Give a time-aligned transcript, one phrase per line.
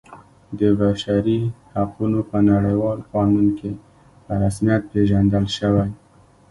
[0.59, 1.39] د بشري
[1.73, 3.71] حقونو په نړیوال قانون کې
[4.23, 5.89] په رسمیت پیژندل شوی.